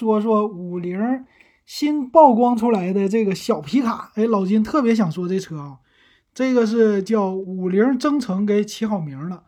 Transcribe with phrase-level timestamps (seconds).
[0.00, 0.98] 说说五菱
[1.66, 5.76] 新曝光出来的这个小皮卡，哎，老金特别想说这车啊，
[6.32, 9.42] 这个是叫五菱征程给起好名了。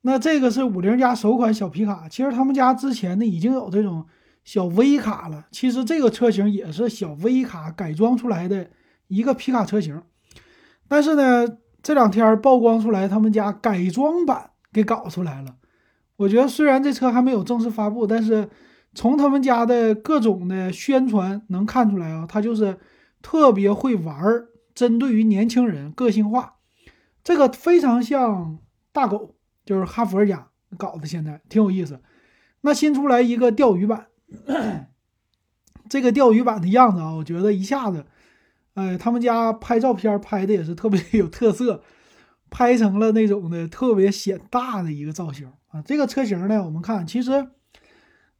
[0.00, 4.06] 那这个是五菱家首款小皮卡，其实他们家之前呢已经有这种
[4.44, 8.70] 小 V 卡了，其实这个车型也是小 V 卡改装出来的
[9.08, 10.00] 一个皮卡车型，
[10.88, 11.46] 但是呢
[11.82, 15.56] 这两天曝光出来他们家改装版给搞出来了。
[16.16, 18.48] 我觉得虽然这车还没有正式发布，但是
[18.94, 22.78] 从他们家的各种的宣传能看出来啊，他就是
[23.20, 26.54] 特别会玩儿，针对于年轻人个性化，
[27.24, 28.58] 这个非常像
[28.92, 29.34] 大狗，
[29.64, 32.00] 就是哈佛家搞的，现在挺有意思。
[32.60, 34.08] 那新出来一个钓鱼版，
[35.88, 38.06] 这个钓鱼版的样子啊，我觉得一下子，
[38.74, 41.82] 呃，他们家拍照片拍的也是特别有特色。
[42.54, 45.80] 拍成了那种的特别显大的一个造型啊！
[45.86, 47.48] 这个车型呢，我们看，其实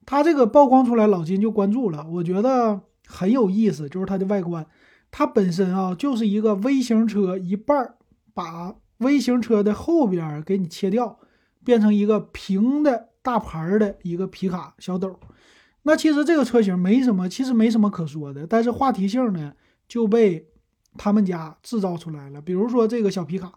[0.04, 4.66] 它这个曝光出来，老金就关注了，我觉得很有意思，就是它的外观，
[5.10, 7.96] 它本身啊就是一个微型车，一半儿
[8.34, 11.18] 把微型车的后边给你切掉，
[11.64, 15.18] 变成一个平的大牌的一个皮卡小斗。
[15.82, 19.52] 那其实这个车型没什么，其实没什么可说的，但是话题性呢
[19.88, 20.48] 就被
[20.96, 23.52] 他们家制造出来了，比如说这个小皮卡。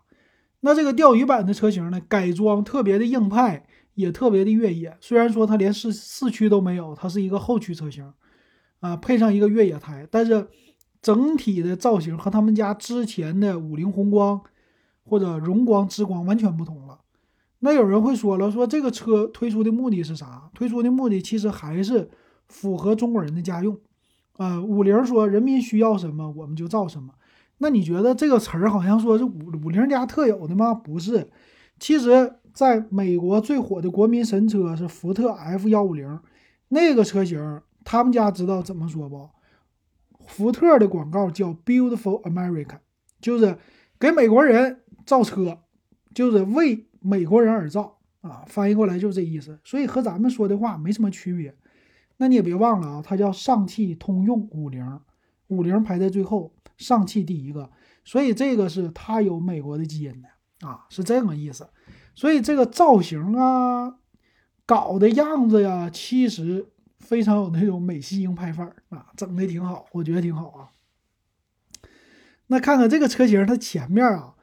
[0.61, 4.95] 那这个钓鱼版的车型呢，改装特别的硬派，也特别的越野。
[5.01, 8.13] 虽然说它连四四驱都没有，它是一个后驱车型，
[8.79, 10.47] 啊，配上一个越野胎，但是
[11.01, 14.41] 整体的造型和他们家之前的五菱宏光
[15.03, 16.99] 或者荣光之光完全不同了。
[17.59, 20.49] 那有人会说了，说这个车推出的目的是啥？
[20.53, 22.09] 推出的目的其实还是
[22.47, 23.79] 符合中国人的家用，
[24.33, 27.13] 啊，五菱说人民需要什么我们就造什么。
[27.57, 30.73] 那你觉得这个词儿好像说是五五菱家特有的吗？
[30.73, 31.31] 不是，
[31.79, 36.19] 其实在美国最火的国民神车是福特 F 幺五零，
[36.69, 39.29] 那个车型他们家知道怎么说不？
[40.25, 42.79] 福特的广告叫 Beautiful America，
[43.21, 43.57] 就是
[43.99, 45.59] 给美国人造车，
[46.13, 49.59] 就是为美国人而造啊，翻译过来就是这意思。
[49.63, 51.55] 所以和咱们说的话没什么区别。
[52.17, 54.99] 那你也别忘了啊，它叫上汽通用五菱，
[55.47, 56.53] 五菱排在最后。
[56.77, 57.71] 上汽第一个，
[58.03, 61.65] 所以这个是它有美国的基因的啊，是这个意思。
[62.15, 63.97] 所以这个造型啊，
[64.65, 66.65] 搞的样子呀，其实
[66.99, 70.71] 非常有那种美系硬派范儿啊，整的挺好，我觉得挺好啊。
[72.47, 74.35] 那看看这个车型，它前面啊，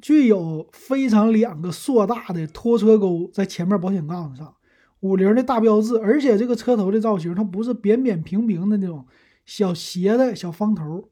[0.00, 4.54] 具有非常两个硕大的拖车钩在前面保险杠上，
[5.00, 9.06] 五菱的大标志，而且这个车头的造型，它不是扁扁平平的那种
[9.46, 11.10] 小斜的小方头。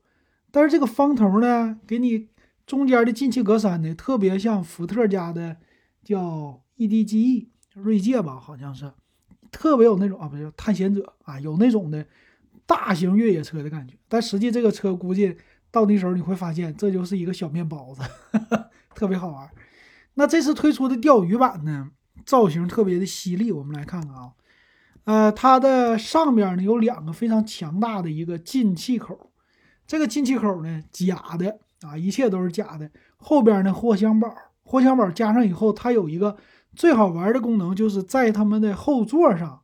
[0.51, 2.29] 但是这个方头呢，给你
[2.67, 5.59] 中间的进气格栅呢，特别像福特家的
[6.03, 8.93] 叫 EDGE 锐界吧，好像是，
[9.51, 12.07] 特别有那种啊，不是探险者啊，有那种的
[12.67, 13.95] 大型越野车的感觉。
[14.09, 15.37] 但实际这个车估计
[15.71, 18.03] 到那时候你会发现，这就是一个小面包子，
[18.95, 19.49] 特别好玩。
[20.15, 21.91] 那这次推出的钓鱼版呢，
[22.27, 24.33] 造型特别的犀利，我们来看看啊，
[25.05, 29.31] 呃，它的上边呢有两个非常强大的一个进气口。
[29.87, 32.91] 这个进气口呢，假的啊，一切都是假的。
[33.17, 34.33] 后边呢，货箱宝，
[34.71, 36.37] 货箱宝加上以后，它有一个
[36.77, 39.63] 最好玩的功能，就是在他们的后座上，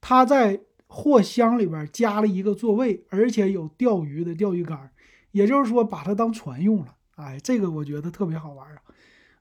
[0.00, 4.90] 它在货箱里边加了一个座位，而且有钓鱼的钓鱼竿，
[5.30, 6.96] 也就是说把它当船用了。
[7.14, 8.78] 哎，这个我觉得特别好玩啊。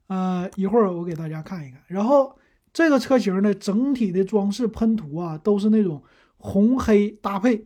[0.05, 1.81] 呃，一会儿我给大家看一看。
[1.87, 2.37] 然后
[2.71, 6.03] 这个车型呢，整体的装饰喷涂啊，都是那种
[6.37, 7.65] 红黑搭配。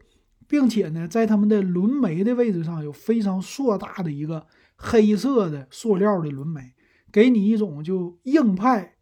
[0.50, 6.72] 并且呢，在他们的轮眉的位置上有非常硕大的一个黑色的塑料的轮眉，
[7.18, 8.94] 给你一种就硬派，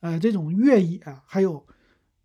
[0.00, 1.66] 呃，这种越野还有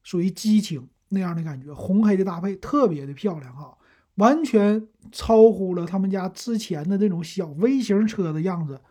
[0.03, 1.73] 属于激情那样的感觉。
[1.73, 3.77] 红黑的搭配特别的漂亮哈，
[4.15, 8.81] 完全超乎了他们家之前的这种小微型车的样子，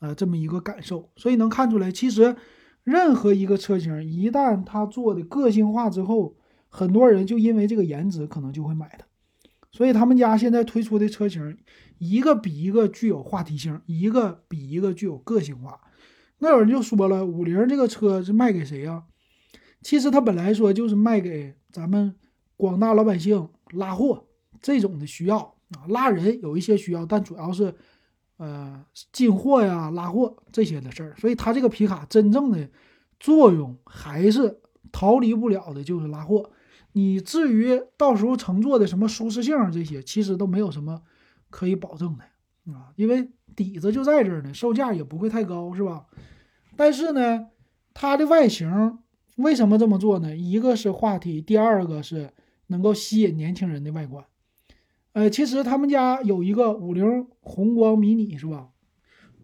[0.00, 1.08] 呃，这么一个感受。
[1.14, 2.34] 所以能看出来，其实
[2.82, 6.34] 任何一个车型一旦它做的个性化之后，
[6.68, 9.06] 很多人就因为这个颜值可能就会买它。
[9.70, 11.56] 所以他们家现在推出的车型，
[11.98, 15.80] 一个比一个具有话题性，一个比一个具有个性化。
[16.40, 19.04] 那有人就说了，五菱这个车是卖给谁呀？
[19.82, 22.14] 其实它本来说就是卖给咱们
[22.56, 24.26] 广大老百姓拉货
[24.60, 27.74] 这种的需要啊，拉人有一些需要，但主要是
[28.36, 31.14] 呃进货呀、拉货这些的事儿。
[31.16, 32.68] 所以它这个皮卡真正的
[33.18, 34.60] 作用还是
[34.92, 36.50] 逃离不了的，就是拉货。
[36.92, 41.02] 你至于到时候乘坐的什么舒适性这些，其实都没有什么
[41.48, 42.24] 可以保证的
[42.74, 46.04] 啊，因为底子就在这儿呢，售价也不会太高，是吧？
[46.80, 47.48] 但是呢，
[47.92, 49.00] 它的外形
[49.36, 50.34] 为什么这么做呢？
[50.34, 52.30] 一个是话题，第二个是
[52.68, 54.24] 能够吸引年轻人的外观。
[55.12, 58.68] 呃，其实他们家有一个五菱宏光迷你，是吧？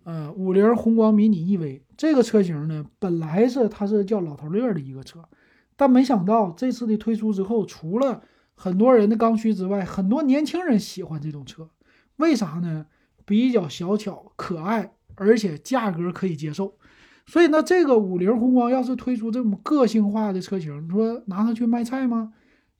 [0.04, 5.22] 呃，五菱宏光迷你 EV 这个车型呢，本来是它是叫老头乐的一个车，
[5.76, 8.22] 但没想到这次的推出之后，除了
[8.54, 11.68] 很多人的刚需之外，很多年轻人喜欢这种车，
[12.16, 12.86] 为啥呢？
[13.26, 16.78] 比较小巧可爱，而且价格可以接受。
[17.26, 22.32] 所以呢，这个五菱宏光要是推出这种个性化的车型，你说拿它去卖菜吗？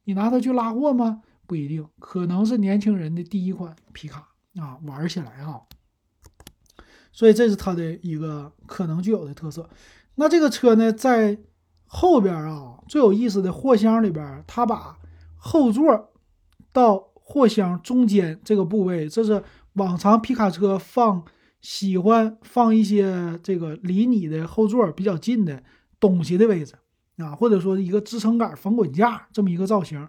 [0.04, 1.22] 你拿它去拉货吗？
[1.46, 5.62] 不一定，可能是年轻人的第一款皮卡啊，玩起来哈。
[7.12, 9.69] 所以这是它的一个可能具有的特色。
[10.16, 11.38] 那这个车呢，在
[11.87, 14.96] 后边啊最有意思的货箱里边，它把
[15.37, 16.12] 后座
[16.72, 19.42] 到货箱中间这个部位，这是
[19.72, 21.25] 往常皮卡车放
[21.66, 25.64] 喜欢放一些这个离你的后座比较近的
[25.98, 26.74] 东西的位置
[27.16, 30.06] 啊，或者说一个支撑杆、防滚架这么一个造型。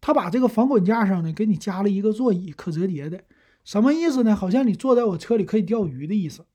[0.00, 3.24] 他把这个防滚架上呢，给你加了一个座椅，可折叠的，
[3.64, 4.36] 什么意思呢？
[4.36, 6.46] 好像你坐在我车里可以钓鱼的意思。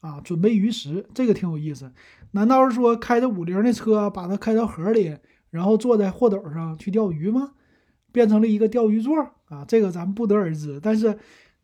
[0.00, 1.92] 啊，准备鱼食，这个挺有意思。
[2.32, 5.16] 难道是说开着五菱的车，把它开到河里，
[5.50, 7.52] 然后坐在货斗上去钓鱼吗？
[8.10, 9.64] 变成了一个钓鱼座啊？
[9.68, 10.80] 这个咱不得而知。
[10.82, 11.16] 但是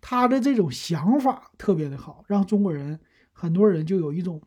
[0.08, 2.97] 他的这种想法特别的好，让中国人
[3.32, 4.41] 很多人就有一种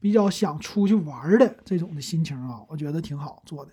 [0.00, 3.70] 比较想出去玩的这种的心情啊，我觉得挺好做的。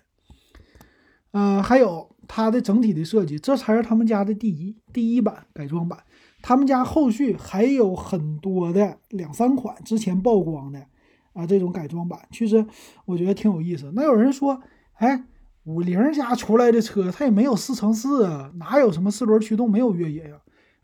[1.32, 5.98] 呃，还有它的整体的设计，这才是他们家的第一第一版改装版。
[6.40, 10.86] 他们家后续还有很多的两三款之前曝光的
[11.32, 12.64] 啊，这种改装版，其实
[13.06, 13.90] 我觉得挺有意思。
[13.96, 15.24] 那有人说，哎，
[15.64, 20.36] 五菱家出来的车，它也没有四乘四啊，哪有什么四轮驱动，没有越野呀？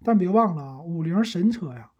[0.03, 1.91] 但别忘了啊，五菱神车呀，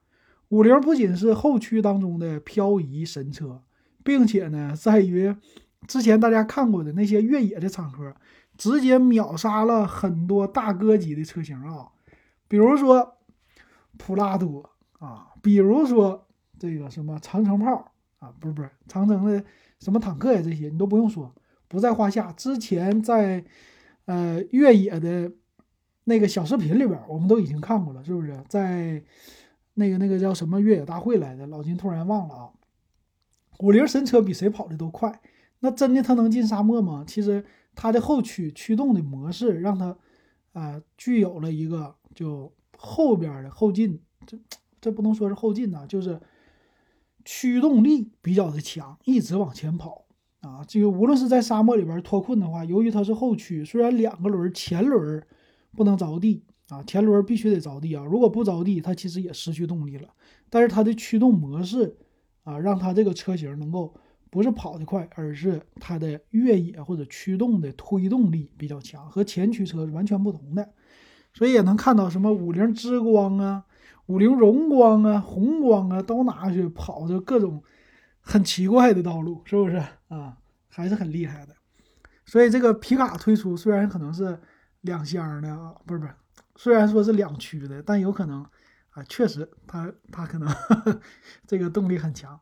[0.49, 3.63] 五菱不仅是后驱当中的漂移神车，
[4.03, 5.35] 并且呢，在于
[5.87, 8.15] 之前大家看过的那些越野的场合，
[8.57, 11.89] 直接秒杀了很多大哥级的车型啊，
[12.49, 13.17] 比如说。
[13.99, 16.27] 普拉多啊，比如说
[16.59, 19.45] 这个什么长城炮啊，不是不是长城的
[19.79, 21.35] 什么坦克呀，这些你都不用说，
[21.69, 22.33] 不在话下。
[22.33, 23.45] 之前在
[24.07, 25.31] 呃越野的
[26.11, 28.37] 那个小视频里边，我们都已经看过了，是不是？
[28.49, 29.03] 在
[29.75, 32.51] 那个那个叫什么越野大会来的，老金突然忘了啊。
[33.61, 35.21] 五菱神车比谁跑的都快，
[35.61, 37.05] 那真的它能进沙漠吗？
[37.07, 39.97] 其实它的后驱驱动的模式让它
[40.53, 42.53] 啊具有了一个就。
[42.83, 44.39] 后边的后劲，这
[44.81, 46.19] 这不能说是后劲呐，就是
[47.27, 50.07] 驱动力比较的强，一直往前跑
[50.41, 50.65] 啊。
[50.67, 55.23] 这个无论是在沙漠里边脱困的话，由于它是后驱，虽然两个轮前轮
[55.77, 58.05] 不能着地啊，前轮必须得着地啊。
[58.05, 60.09] 如果不着地，它其实也失去动力了。
[60.49, 61.97] 但是它的驱动模式
[62.45, 63.95] 啊，让它这个车型能够
[64.31, 70.69] 不是跑得快，而是它的越野或者驱动的推动力比较强，和前驱车是完全不同的。
[71.33, 73.65] 所以也能看到什么五菱之光啊、
[74.07, 77.63] 五菱荣光啊、宏光啊，都拿去跑着各种
[78.21, 79.77] 很奇怪的道路，是不是
[80.09, 80.37] 啊？
[80.69, 81.55] 还是很厉害的。
[82.25, 84.41] 所以这个皮卡推出，虽然可能是
[84.83, 86.15] 两厢的啊，不是不是，
[86.57, 88.43] 虽然说是两驱的，但有可能
[88.91, 90.49] 啊，确实它它可能
[91.47, 92.39] 这个动力很强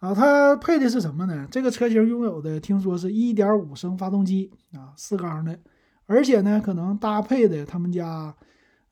[0.00, 0.14] 啊。
[0.14, 1.46] 它配的是什么呢？
[1.50, 5.58] 这个车型拥有的听说是一点五升发动机啊，四缸的。
[6.06, 8.34] 而且呢，可能搭配的他们家，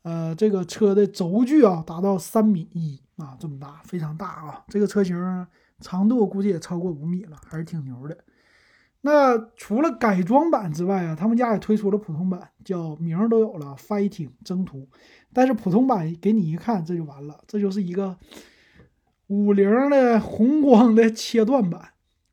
[0.02, 4.64] 呃，这个车的轴距啊，达到三米一啊，这么大，非常大啊。
[4.68, 5.46] 这个车型
[5.80, 8.16] 长度估计也超过五米了，还是挺牛的。
[9.06, 14.88] 那除了改装版之外啊，他们家也推出了普通版，叫名儿都有了，Fighting 征途。
[15.32, 18.18] 但是普通版给你一看，这就完了，这就是一个
[19.28, 21.90] 五菱的宏光的切断版，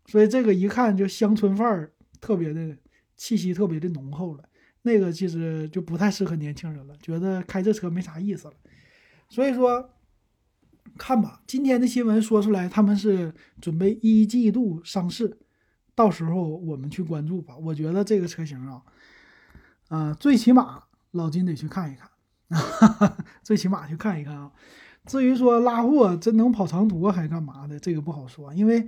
[0.07, 2.75] 所以这个一看就乡村范儿，特别的
[3.15, 4.43] 气息特别的浓厚了。
[4.81, 8.53] 那个其实就不太适合年轻人了，觉得开这车没啥意思了。
[9.29, 9.91] 所以说，
[10.97, 15.37] 看吧，今天的新闻说出来，他们是准备一季度上市，
[15.95, 17.55] 到时候我们去关注吧。
[17.57, 18.81] 我觉得这个车型啊，
[19.89, 22.09] 啊，最起码老金得去看一看，
[23.43, 24.51] 最起码去看一看啊。
[25.05, 28.87] 至于说拉货真能跑长途还干嘛的，这个不好说，因为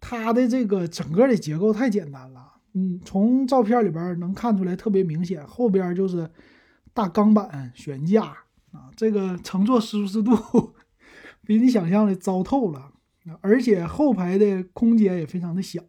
[0.00, 2.52] 它的这个整个的结构太简单了。
[2.74, 6.30] 嗯，从照片里边能看出来特别明显，后边就是
[6.92, 8.24] 大钢板悬架
[8.70, 10.36] 啊，这个乘坐舒适度
[11.46, 12.92] 比你想象的糟透了，
[13.40, 15.82] 而且后排的空间也非常的小。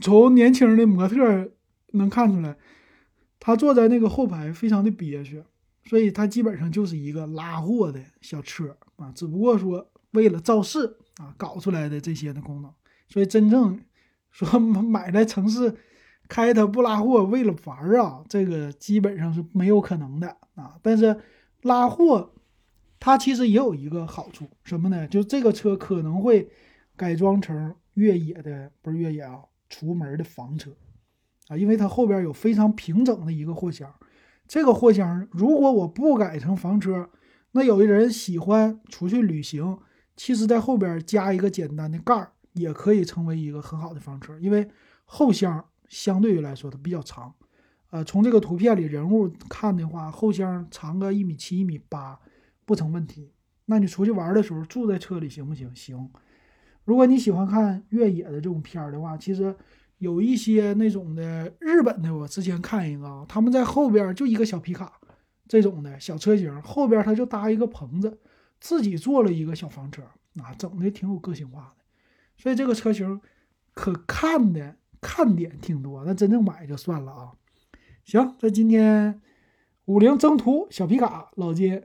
[0.00, 1.50] 从年轻的模特
[1.92, 2.56] 能看出来，
[3.38, 5.42] 他坐在那个后排非常的憋屈，
[5.84, 12.72] 所以他基本上就是一个拉货的小车啊，只不过说为了造势啊搞出来的这些的功能，
[13.08, 13.80] 所以真正。
[14.32, 15.74] 说买在城市
[16.28, 20.78] 开它不拉货为了玩啊，这个基本上是没有可能的啊。
[20.82, 21.20] 但是
[21.62, 22.32] 拉货，
[23.00, 25.04] 它其实也有一个好处，什么呢？
[25.08, 26.48] 就这个车可能会
[26.94, 30.72] 改装成越野的，不是越野啊，出门的房车
[31.48, 33.90] 啊，因为它后边有非常平整的一个货箱。
[34.46, 37.08] 这个货箱如果我不改成房车，
[37.52, 39.78] 那有的人喜欢出去旅行，
[40.16, 44.68] 其实在后边加一个简单的盖儿，也可以成为一个很好的房车，因为
[45.04, 47.32] 后箱相对于来说它比较长。
[47.90, 52.18] 呃，从这个图片里人物看的话，后箱长个一米七、一米八
[52.64, 53.32] 不成问题。
[53.66, 55.74] 那你出去玩的时候住在车里行不行？
[55.74, 56.10] 行。
[56.90, 59.54] 如果你喜欢看越野的这种片儿的话，其实。
[59.98, 64.98] 有一些那种的日本的，我之前看一个啊，他们在后边就一个小皮卡，
[65.46, 68.18] 这种的小车型后边他就搭一个棚子，
[68.58, 70.00] 自己做了一个小房车
[70.40, 71.84] 啊，整的挺有个性化的。
[72.38, 73.20] 所以这个车型
[73.74, 77.32] 可看的看点挺多，那真正买就算了啊。
[78.06, 79.20] 行，这今天
[79.84, 81.82] 五菱征途小皮卡老金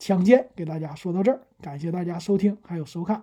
[0.00, 3.22] 抢先给大家说到这儿，感谢大家收听还有收看。